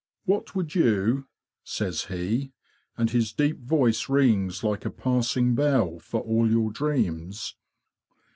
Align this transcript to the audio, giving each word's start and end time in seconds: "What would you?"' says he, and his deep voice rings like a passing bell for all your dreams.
"What 0.25 0.55
would 0.55 0.73
you?"' 0.73 1.27
says 1.63 2.05
he, 2.05 2.53
and 2.97 3.11
his 3.11 3.31
deep 3.31 3.59
voice 3.59 4.09
rings 4.09 4.63
like 4.63 4.83
a 4.83 4.89
passing 4.89 5.53
bell 5.53 5.99
for 5.99 6.21
all 6.21 6.49
your 6.49 6.71
dreams. 6.71 7.55